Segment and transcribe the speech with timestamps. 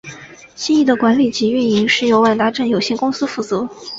[0.55, 1.53] 新翼的管理及营
[1.83, 3.69] 运是由万达镇有限公司负责。